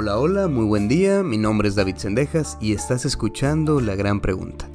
[0.00, 4.20] Hola, hola, muy buen día, mi nombre es David Sendejas y estás escuchando La Gran
[4.20, 4.70] Pregunta.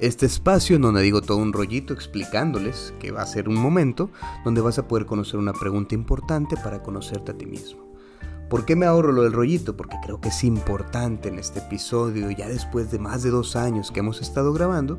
[0.00, 4.10] Este espacio donde digo todo un rollito explicándoles que va a ser un momento
[4.44, 7.90] donde vas a poder conocer una pregunta importante para conocerte a ti mismo.
[8.50, 9.78] ¿Por qué me ahorro lo del rollito?
[9.78, 13.90] Porque creo que es importante en este episodio, ya después de más de dos años
[13.90, 14.98] que hemos estado grabando,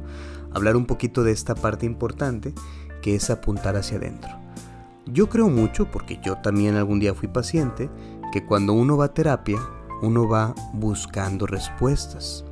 [0.55, 2.51] hablar un poquito de esta parte importante
[3.03, 4.31] que es apuntar hacia adentro.
[5.09, 7.89] Yo creo mucho, porque yo también algún día fui paciente,
[8.31, 9.59] que cuando uno va a terapia,
[10.01, 12.45] uno va buscando respuestas.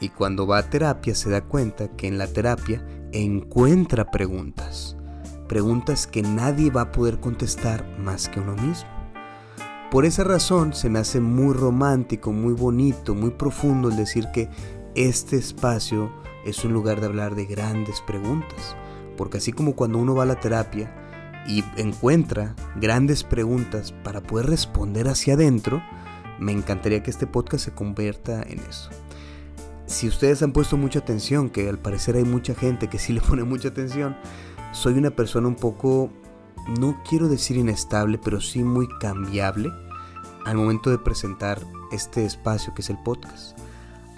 [0.00, 4.96] Y cuando va a terapia se da cuenta que en la terapia encuentra preguntas.
[5.48, 8.88] Preguntas que nadie va a poder contestar más que uno mismo.
[9.90, 14.50] Por esa razón se me hace muy romántico, muy bonito, muy profundo el decir que
[14.94, 16.12] este espacio
[16.44, 18.76] es un lugar de hablar de grandes preguntas.
[19.16, 21.07] Porque así como cuando uno va a la terapia,
[21.48, 25.82] y encuentra grandes preguntas para poder responder hacia adentro,
[26.38, 28.90] me encantaría que este podcast se convierta en eso.
[29.86, 33.20] Si ustedes han puesto mucha atención, que al parecer hay mucha gente que sí le
[33.28, 34.16] pone mucha atención,
[34.72, 36.10] soy una persona un poco,
[36.78, 39.70] no quiero decir inestable, pero sí muy cambiable
[40.44, 41.58] al momento de presentar
[41.90, 43.58] este espacio que es el podcast.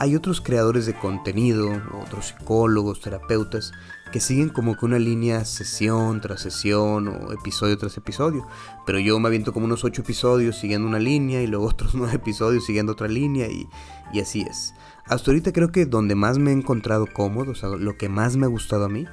[0.02, 1.70] Hay otros creadores de contenido,
[2.02, 3.72] otros psicólogos, terapeutas,
[4.10, 8.46] que siguen como que una línea sesión tras sesión o episodio tras episodio.
[8.86, 12.14] Pero yo me aviento como unos ocho episodios siguiendo una línea y luego otros nueve
[12.14, 13.68] episodios siguiendo otra línea y,
[14.14, 14.72] y así es.
[15.04, 18.38] Hasta ahorita creo que donde más me he encontrado cómodo, o sea, lo que más
[18.38, 19.04] me ha gustado a mí,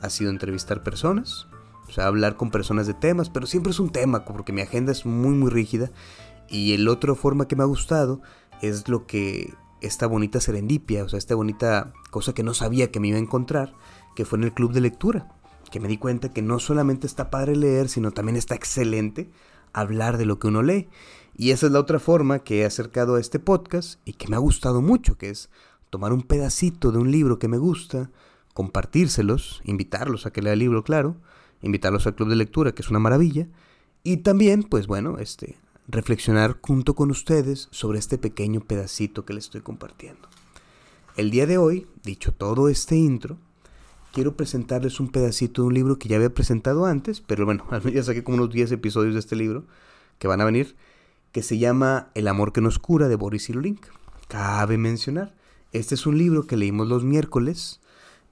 [0.00, 1.48] ha sido entrevistar personas,
[1.88, 4.92] o sea, hablar con personas de temas, pero siempre es un tema porque mi agenda
[4.92, 5.90] es muy muy rígida.
[6.48, 8.20] Y el otra forma que me ha gustado
[8.62, 13.00] es lo que esta bonita serendipia, o sea, esta bonita cosa que no sabía que
[13.00, 13.74] me iba a encontrar,
[14.14, 15.28] que fue en el club de lectura,
[15.70, 19.30] que me di cuenta que no solamente está padre leer, sino también está excelente
[19.72, 20.88] hablar de lo que uno lee.
[21.36, 24.36] Y esa es la otra forma que he acercado a este podcast y que me
[24.36, 25.50] ha gustado mucho, que es
[25.90, 28.10] tomar un pedacito de un libro que me gusta,
[28.54, 31.16] compartírselos, invitarlos a que lea el libro, claro,
[31.60, 33.48] invitarlos al club de lectura, que es una maravilla,
[34.02, 35.56] y también, pues bueno, este,
[35.88, 40.28] reflexionar junto con ustedes sobre este pequeño pedacito que les estoy compartiendo.
[41.16, 43.38] El día de hoy, dicho todo este intro,
[44.12, 48.02] quiero presentarles un pedacito de un libro que ya había presentado antes, pero bueno, ya
[48.02, 49.64] saqué como unos 10 episodios de este libro
[50.18, 50.76] que van a venir,
[51.32, 53.90] que se llama El amor que nos cura de Boris Cyrulnik.
[54.28, 55.34] Cabe mencionar,
[55.72, 57.80] este es un libro que leímos los miércoles,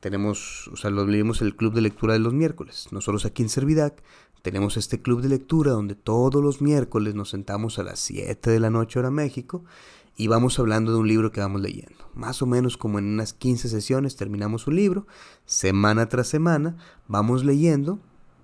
[0.01, 2.89] tenemos, o sea, lo leímos el club de lectura de los miércoles.
[2.91, 4.03] Nosotros aquí en Servidac
[4.45, 8.61] tenemos este club de lectura donde todos los miércoles nos sentamos a las 7 de
[8.61, 9.65] la noche hora México
[10.19, 12.11] y vamos hablando de un libro que vamos leyendo.
[12.13, 15.07] Más o menos como en unas 15 sesiones terminamos un libro,
[15.47, 16.77] semana tras semana
[17.09, 18.01] vamos leyendo,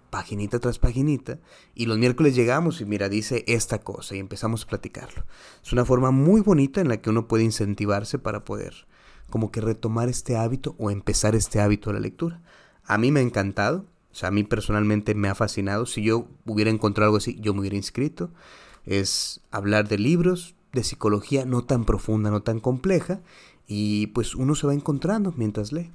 [0.08, 1.38] paginita tras paginita,
[1.74, 5.26] y los miércoles llegamos y mira, dice esta cosa y empezamos a platicarlo.
[5.62, 8.86] Es una forma muy bonita en la que uno puede incentivarse para poder
[9.28, 12.40] como que retomar este hábito o empezar este hábito de la lectura.
[12.84, 15.86] A mí me ha encantado, o sea, a mí personalmente me ha fascinado.
[15.86, 18.30] Si yo hubiera encontrado algo así, yo me hubiera inscrito.
[18.84, 23.20] Es hablar de libros, de psicología no tan profunda, no tan compleja,
[23.66, 25.92] y pues uno se va encontrando mientras lee.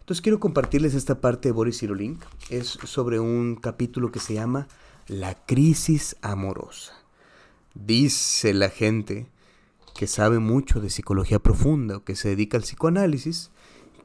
[0.00, 2.24] Entonces quiero compartirles esta parte de Boris Cyrulnik.
[2.50, 4.68] Es sobre un capítulo que se llama
[5.08, 6.92] La crisis amorosa.
[7.74, 9.28] Dice la gente
[9.96, 13.50] que sabe mucho de psicología profunda o que se dedica al psicoanálisis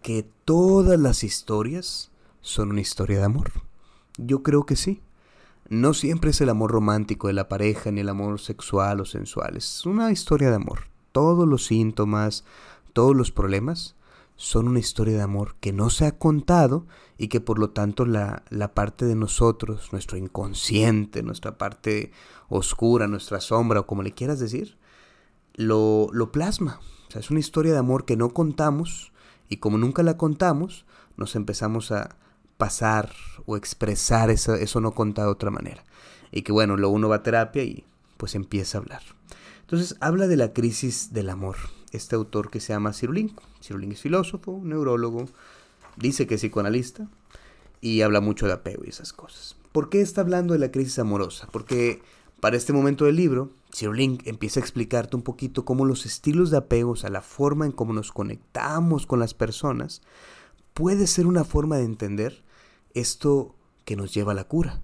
[0.02, 2.11] que todas las historias
[2.42, 3.52] son una historia de amor.
[4.18, 5.02] Yo creo que sí.
[5.70, 9.56] No siempre es el amor romántico de la pareja ni el amor sexual o sensual,
[9.56, 10.90] es una historia de amor.
[11.14, 12.44] Todos los síntomas,
[12.92, 13.96] todos los problemas
[14.36, 16.88] son una historia de amor que no se ha contado
[17.18, 22.12] y que por lo tanto la, la parte de nosotros, nuestro inconsciente, nuestra parte
[22.50, 24.78] oscura, nuestra sombra o como le quieras decir,
[25.54, 26.82] lo, lo plasma.
[27.08, 29.14] O sea, es una historia de amor que no contamos
[29.48, 30.86] y como nunca la contamos,
[31.18, 32.18] nos empezamos a,
[32.62, 33.12] pasar
[33.48, 35.84] o expresar eso, no contado de otra manera.
[36.32, 37.84] Y que bueno, luego uno va a terapia y
[38.18, 39.02] pues empieza a hablar.
[39.62, 41.56] Entonces habla de la crisis del amor.
[41.92, 43.42] Este autor que se llama Cyrulink.
[43.64, 45.26] Cyrulink es filósofo, neurólogo,
[45.98, 47.08] dice que es psicoanalista
[47.82, 49.56] y habla mucho de apego y esas cosas.
[49.72, 51.48] ¿Por qué está hablando de la crisis amorosa?
[51.52, 52.04] Porque
[52.42, 56.58] para este momento del libro, Cyrulink empieza a explicarte un poquito cómo los estilos de
[56.58, 60.04] apego, o sea, la forma en cómo nos conectamos con las personas,
[60.76, 62.44] puede ser una forma de entender
[62.96, 63.56] esto
[63.86, 64.82] que nos lleva a la cura.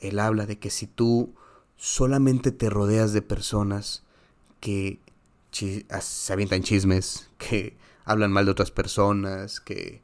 [0.00, 1.34] Él habla de que si tú
[1.76, 4.04] solamente te rodeas de personas
[4.60, 5.00] que
[5.50, 10.02] se avientan chismes, que hablan mal de otras personas, que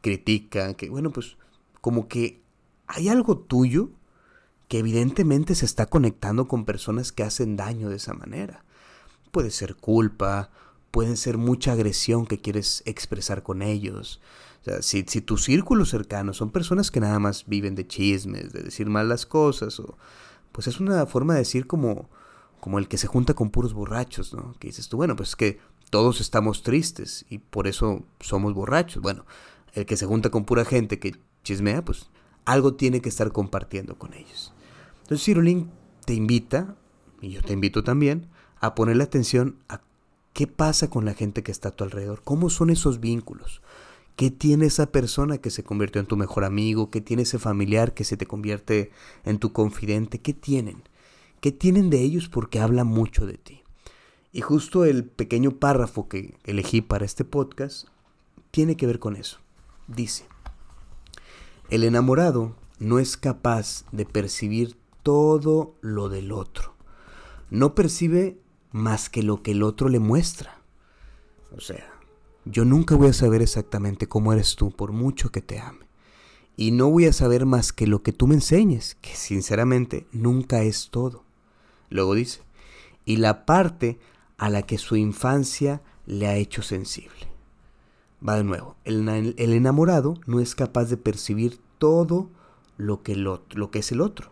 [0.00, 1.36] critican, que bueno, pues
[1.80, 2.40] como que
[2.86, 3.90] hay algo tuyo
[4.68, 8.64] que evidentemente se está conectando con personas que hacen daño de esa manera.
[9.30, 10.50] puede ser culpa,
[10.90, 14.20] puede ser mucha agresión que quieres expresar con ellos.
[14.80, 18.88] Si, si tu círculo cercano son personas que nada más viven de chismes, de decir
[18.88, 19.96] mal las cosas, o,
[20.52, 22.08] pues es una forma de decir como,
[22.60, 24.54] como el que se junta con puros borrachos, ¿no?
[24.58, 25.60] Que dices tú, bueno, pues es que
[25.90, 29.02] todos estamos tristes y por eso somos borrachos.
[29.02, 29.24] Bueno,
[29.74, 31.14] el que se junta con pura gente que
[31.44, 32.10] chismea, pues
[32.44, 34.52] algo tiene que estar compartiendo con ellos.
[35.02, 35.70] Entonces Cirulín
[36.04, 36.74] te invita,
[37.20, 38.28] y yo te invito también,
[38.60, 39.82] a ponerle atención a
[40.32, 43.62] qué pasa con la gente que está a tu alrededor, cómo son esos vínculos,
[44.16, 47.94] qué tiene esa persona que se convirtió en tu mejor amigo, qué tiene ese familiar
[47.94, 48.90] que se te convierte
[49.24, 50.82] en tu confidente, qué tienen,
[51.40, 53.62] qué tienen de ellos porque habla mucho de ti.
[54.32, 57.88] Y justo el pequeño párrafo que elegí para este podcast
[58.50, 59.38] tiene que ver con eso.
[59.86, 60.26] Dice,
[61.70, 66.74] el enamorado no es capaz de percibir todo lo del otro.
[67.50, 68.38] No percibe
[68.72, 70.58] más que lo que el otro le muestra.
[71.56, 71.95] O sea,
[72.46, 75.86] yo nunca voy a saber exactamente cómo eres tú por mucho que te ame.
[76.56, 80.62] Y no voy a saber más que lo que tú me enseñes, que sinceramente nunca
[80.62, 81.24] es todo.
[81.90, 82.42] Luego dice,
[83.04, 83.98] y la parte
[84.38, 87.28] a la que su infancia le ha hecho sensible.
[88.26, 89.08] Va de nuevo, el,
[89.38, 92.30] enamorado no es capaz de percibir todo
[92.76, 94.30] lo que, lo, lo que es el otro.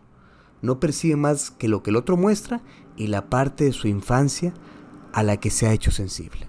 [0.61, 2.61] No percibe más que lo que el otro muestra
[2.95, 4.53] y la parte de su infancia
[5.13, 6.47] a la que se ha hecho sensible.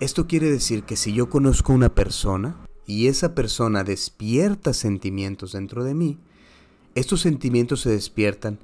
[0.00, 5.52] Esto quiere decir que si yo conozco a una persona y esa persona despierta sentimientos
[5.52, 6.18] dentro de mí,
[6.96, 8.58] estos sentimientos se despiertan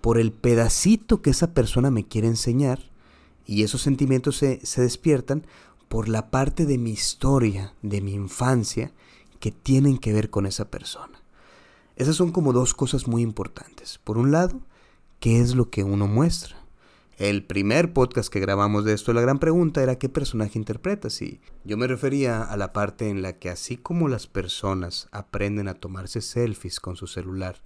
[0.00, 2.90] por el pedacito que esa persona me quiere enseñar
[3.44, 5.44] y esos sentimientos se, se despiertan
[5.88, 8.92] por la parte de mi historia, de mi infancia,
[9.40, 11.20] que tienen que ver con esa persona.
[11.96, 13.98] Esas son como dos cosas muy importantes.
[14.04, 14.60] Por un lado,
[15.18, 16.65] ¿qué es lo que uno muestra?
[17.16, 21.40] El primer podcast que grabamos de esto, la gran pregunta era qué personaje interpretas y
[21.64, 25.80] yo me refería a la parte en la que así como las personas aprenden a
[25.80, 27.62] tomarse selfies con su celular,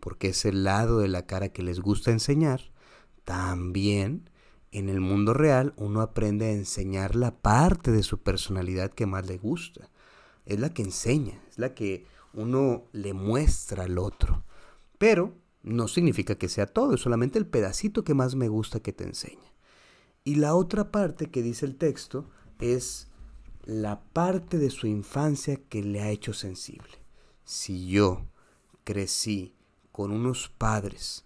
[0.00, 2.72] porque es el lado de la cara que les gusta enseñar,
[3.24, 4.30] también
[4.72, 9.24] en el mundo real uno aprende a enseñar la parte de su personalidad que más
[9.28, 9.90] le gusta.
[10.44, 12.04] Es la que enseña, es la que
[12.34, 14.42] uno le muestra al otro.
[14.98, 18.92] Pero no significa que sea todo, es solamente el pedacito que más me gusta que
[18.92, 19.52] te enseña.
[20.24, 22.28] Y la otra parte que dice el texto
[22.58, 23.08] es
[23.64, 27.02] la parte de su infancia que le ha hecho sensible.
[27.44, 28.26] Si yo
[28.84, 29.54] crecí
[29.92, 31.24] con unos padres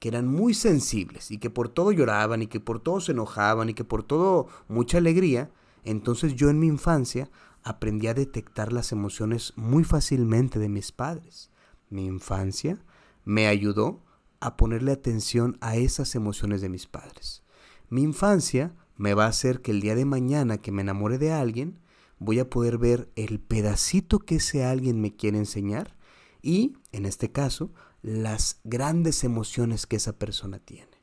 [0.00, 3.68] que eran muy sensibles y que por todo lloraban y que por todo se enojaban
[3.68, 5.50] y que por todo mucha alegría,
[5.84, 7.30] entonces yo en mi infancia
[7.62, 11.50] aprendí a detectar las emociones muy fácilmente de mis padres.
[11.90, 12.78] Mi infancia
[13.24, 14.02] me ayudó
[14.40, 17.42] a ponerle atención a esas emociones de mis padres.
[17.88, 21.32] Mi infancia me va a hacer que el día de mañana que me enamore de
[21.32, 21.78] alguien,
[22.18, 25.96] voy a poder ver el pedacito que ese alguien me quiere enseñar
[26.42, 27.72] y, en este caso,
[28.02, 31.02] las grandes emociones que esa persona tiene.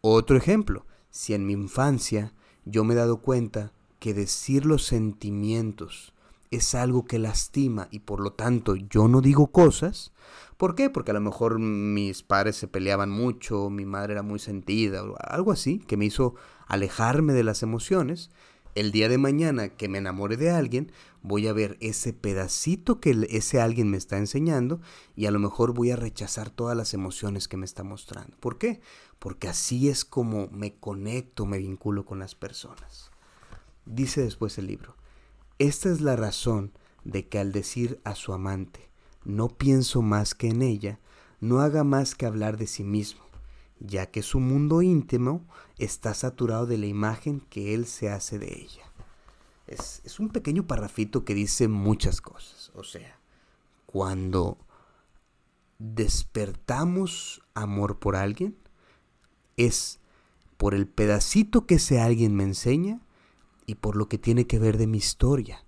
[0.00, 2.34] Otro ejemplo, si en mi infancia
[2.64, 6.12] yo me he dado cuenta que decir los sentimientos
[6.50, 10.12] es algo que lastima y por lo tanto yo no digo cosas,
[10.56, 10.90] ¿por qué?
[10.90, 15.52] Porque a lo mejor mis padres se peleaban mucho, mi madre era muy sentida, algo
[15.52, 16.34] así, que me hizo
[16.66, 18.30] alejarme de las emociones,
[18.74, 23.26] el día de mañana que me enamore de alguien, voy a ver ese pedacito que
[23.30, 24.80] ese alguien me está enseñando
[25.16, 28.36] y a lo mejor voy a rechazar todas las emociones que me está mostrando.
[28.38, 28.80] ¿Por qué?
[29.18, 33.10] Porque así es como me conecto, me vinculo con las personas.
[33.84, 34.94] Dice después el libro,
[35.58, 36.72] esta es la razón
[37.04, 38.90] de que al decir a su amante,
[39.24, 40.98] no pienso más que en ella,
[41.40, 43.28] no haga más que hablar de sí mismo
[43.80, 45.46] ya que su mundo íntimo
[45.78, 48.84] está saturado de la imagen que él se hace de ella.
[49.66, 52.72] Es, un pequeño parrafito que dice muchas cosas.
[52.74, 53.18] O sea,
[53.86, 54.58] cuando
[55.78, 58.56] despertamos amor por alguien,
[59.56, 60.00] es
[60.56, 63.00] por el pedacito que ese alguien me enseña
[63.68, 65.62] y por lo que tiene que ver de mi historia.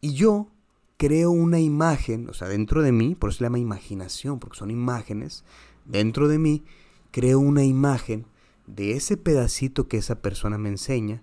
[0.00, 0.48] Y yo
[0.96, 4.72] creo una imagen, o sea, dentro de mí, por eso se llama imaginación, porque son
[4.72, 5.44] imágenes,
[5.84, 6.64] dentro de mí
[7.12, 8.26] creo una imagen
[8.66, 11.22] de ese pedacito que esa persona me enseña,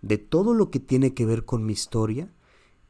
[0.00, 2.32] de todo lo que tiene que ver con mi historia,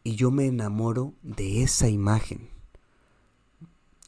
[0.04, 2.50] y yo me enamoro de esa imagen.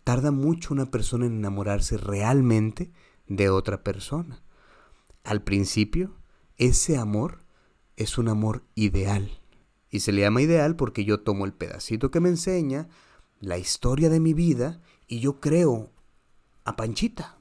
[0.04, 2.92] Tarda mucho una persona en enamorarse realmente
[3.26, 4.42] de otra persona.
[5.25, 6.14] Al principio,
[6.58, 7.48] ese amor
[7.99, 9.40] es un amor ideal.
[9.90, 12.88] Y se le llama ideal porque yo tomo el pedacito que me enseña,
[13.40, 15.90] la historia de mi vida, y yo creo
[16.64, 17.38] a Panchita,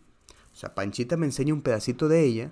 [0.58, 2.52] o sea, Panchita me enseña un pedacito de ella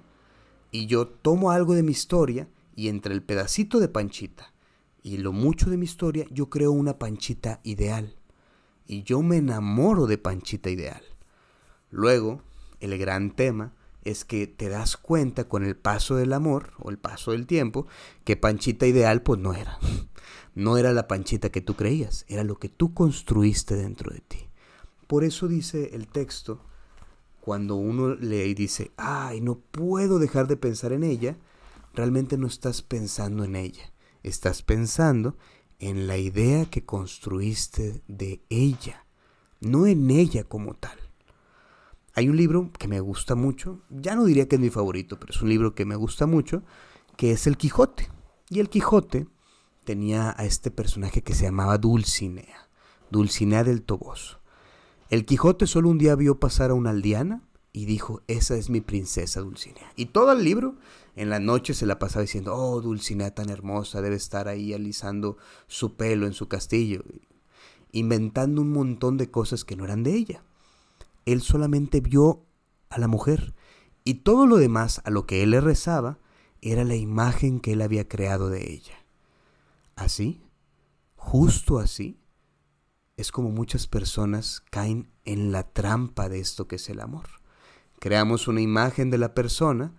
[0.69, 4.53] y yo tomo algo de mi historia y entre el pedacito de Panchita
[5.01, 8.15] y lo mucho de mi historia, yo creo una Panchita ideal.
[8.85, 11.01] Y yo me enamoro de Panchita ideal.
[11.89, 12.43] Luego,
[12.79, 13.73] el gran tema
[14.05, 17.87] es que te das cuenta con el paso del amor o el paso del tiempo
[18.23, 19.77] que Panchita ideal pues no era.
[20.55, 24.47] No era la Panchita que tú creías, era lo que tú construiste dentro de ti.
[25.05, 26.61] Por eso dice el texto,
[27.41, 31.35] cuando uno lee y dice, ay, no puedo dejar de pensar en ella,
[31.93, 33.91] realmente no estás pensando en ella,
[34.23, 35.35] estás pensando
[35.79, 39.05] en la idea que construiste de ella,
[39.59, 40.97] no en ella como tal.
[42.17, 45.33] Hay un libro que me gusta mucho, ya no diría que es mi favorito, pero
[45.33, 46.63] es un libro que me gusta mucho,
[47.17, 48.09] que es El Quijote.
[48.49, 49.27] Y el Quijote
[49.83, 52.69] tenía a este personaje que se llamaba Dulcinea,
[53.11, 54.39] Dulcinea del Toboso.
[55.09, 57.43] El Quijote solo un día vio pasar a una aldeana
[57.73, 59.91] y dijo, esa es mi princesa Dulcinea.
[59.97, 60.77] Y todo el libro
[61.17, 65.35] en la noche se la pasaba diciendo, oh, Dulcinea tan hermosa, debe estar ahí alisando
[65.67, 67.03] su pelo en su castillo,
[67.91, 70.43] inventando un montón de cosas que no eran de ella.
[71.25, 72.45] Él solamente vio
[72.89, 73.55] a la mujer
[74.03, 76.19] y todo lo demás a lo que él le rezaba
[76.61, 79.05] era la imagen que él había creado de ella.
[79.95, 80.41] Así,
[81.15, 82.19] justo así,
[83.17, 87.25] es como muchas personas caen en la trampa de esto que es el amor.
[87.99, 89.93] Creamos una imagen de la persona,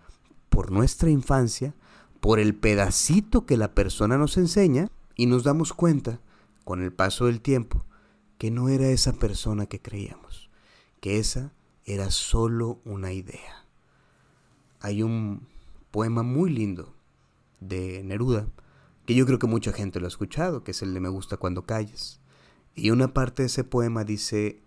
[0.49, 1.75] por nuestra infancia,
[2.21, 6.21] por el pedacito que la persona nos enseña y nos damos cuenta,
[6.65, 7.85] con el paso del tiempo,
[8.39, 10.46] que no era esa persona que creíamos,
[11.01, 11.53] que esa
[11.85, 13.67] era solo una idea.
[14.81, 15.47] Hay un
[15.91, 16.95] poema muy lindo
[17.61, 18.49] de Neruda,
[19.07, 21.37] que yo creo que mucha gente lo ha escuchado, que es el de Me gusta
[21.37, 22.21] cuando calles.
[22.75, 24.61] Y una parte de ese poema dice,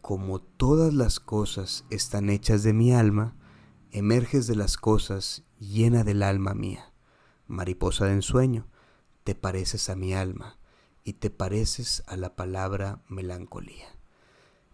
[0.00, 3.36] como todas las cosas están hechas de mi alma,
[3.92, 6.92] emerges de las cosas llena del alma mía.
[7.46, 8.66] Mariposa de ensueño,
[9.22, 10.58] te pareces a mi alma
[11.04, 13.93] y te pareces a la palabra melancolía.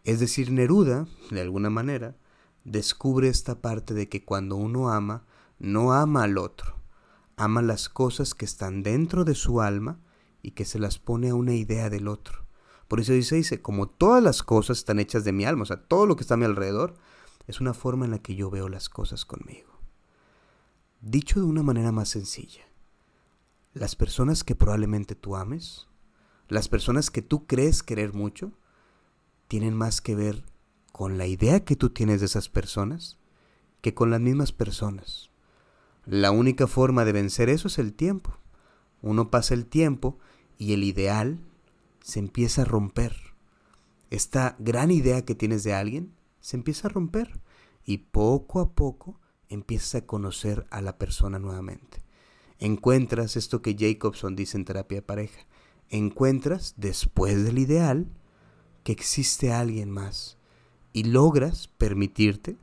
[0.05, 2.17] Es decir, Neruda, de alguna manera,
[2.65, 5.25] descubre esta parte de que cuando uno ama,
[5.59, 6.77] no ama al otro,
[7.37, 10.01] ama las cosas que están dentro de su alma
[10.43, 12.47] y que se las pone a una idea del otro.
[12.89, 15.83] Por eso dice, dice, como todas las cosas están hechas de mi alma, o sea,
[15.83, 16.95] todo lo que está a mi alrededor,
[17.47, 19.71] es una forma en la que yo veo las cosas conmigo.
[21.01, 22.65] Dicho de una manera más sencilla,
[23.75, 25.89] las personas que probablemente tú ames,
[26.49, 28.53] las personas que tú crees querer mucho,
[29.51, 30.45] tienen más que ver
[30.93, 33.19] con la idea que tú tienes de esas personas
[33.81, 35.33] que con las mismas personas.
[36.07, 38.39] La única forma de vencer eso es el tiempo.
[39.03, 40.21] Uno pasa el tiempo
[40.57, 41.41] y el ideal
[42.01, 43.17] se empieza a romper.
[44.11, 47.41] Esta gran idea que tienes de alguien se empieza a romper
[47.85, 52.05] y poco a poco empiezas a conocer a la persona nuevamente.
[52.61, 55.41] Encuentras esto que Jacobson dice en terapia pareja.
[55.89, 58.13] Encuentras, después del ideal,
[58.91, 60.37] existe alguien más
[60.93, 62.57] y logras permitirte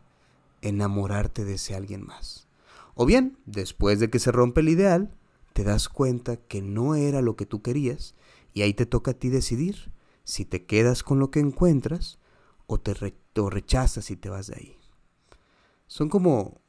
[0.62, 2.48] enamorarte de ese alguien más.
[2.96, 5.16] O bien, después de que se rompe el ideal,
[5.54, 8.16] te das cuenta que no era lo que tú querías
[8.54, 9.92] y ahí te toca a ti decidir
[10.24, 12.20] si te quedas con lo que encuentras
[12.66, 14.78] o te rechazas y te vas de ahí.
[15.88, 16.60] Son como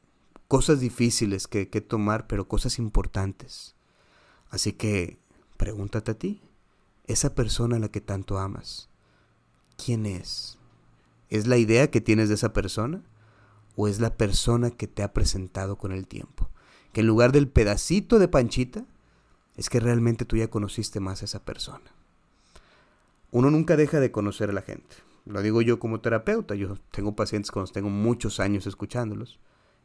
[0.47, 3.75] cosas difíciles que, que tomar, pero cosas importantes.
[4.49, 5.19] Así que
[5.57, 6.41] pregúntate a ti,
[7.05, 8.89] esa persona a la que tanto amas,
[9.83, 10.57] ¿quién es?
[11.29, 13.01] ¿Es la idea que tienes de esa persona?
[13.75, 16.49] ¿O es la persona que te ha presentado con el tiempo?
[16.91, 18.85] Que en lugar del pedacito de panchita,
[19.55, 21.93] es que realmente tú ya conociste más a esa persona.
[23.31, 24.95] Uno nunca deja de conocer a la gente.
[25.25, 29.39] Lo digo yo como terapeuta, yo tengo pacientes con los tengo muchos años escuchándolos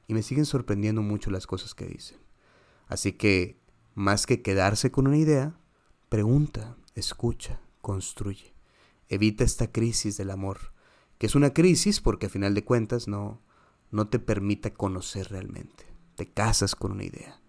[0.07, 2.19] y me siguen sorprendiendo mucho las cosas que dicen.
[2.87, 3.59] Así que,
[3.95, 5.59] más que quedarse con una idea,
[6.09, 8.54] pregunta, escucha, construye.
[9.09, 10.73] Evita esta crisis del amor,
[11.19, 13.43] que es una crisis porque a final de cuentas no,
[13.91, 15.87] no te permite conocer realmente.
[16.17, 17.41] Te casas con una idea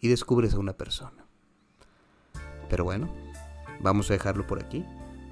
[0.00, 1.26] y descubres a una persona.
[2.68, 3.12] Pero bueno,
[3.80, 4.84] vamos a dejarlo por aquí.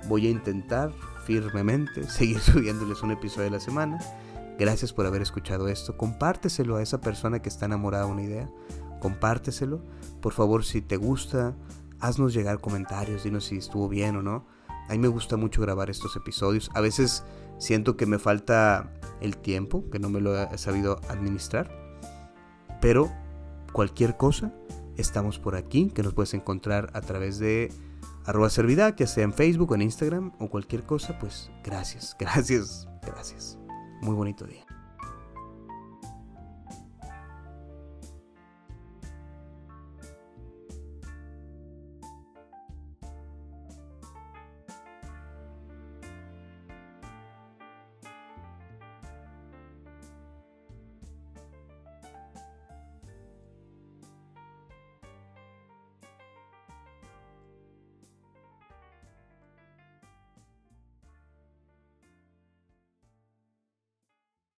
[0.09, 0.93] Voy a intentar
[1.25, 3.99] firmemente seguir subiéndoles un episodio de la semana.
[4.59, 5.97] Gracias por haber escuchado esto.
[5.97, 8.51] Compárteselo a esa persona que está enamorada de una idea.
[9.01, 9.83] Compárteselo.
[10.21, 11.57] Por favor, si te gusta,
[12.01, 13.25] haznos llegar comentarios.
[13.25, 14.47] Dinos si estuvo bien o no.
[14.89, 16.71] A mí me gusta mucho grabar estos episodios.
[16.75, 17.25] A veces
[17.59, 21.71] siento que me falta el tiempo, que no me lo he sabido administrar.
[22.81, 23.11] Pero
[23.73, 24.53] cualquier cosa,
[24.97, 27.73] estamos por aquí, que nos puedes encontrar a través de
[28.25, 32.89] arroba servidad, ya sea en Facebook o en Instagram o cualquier cosa, pues gracias, gracias,
[33.03, 33.59] gracias.
[34.03, 34.72] Muy bonito día.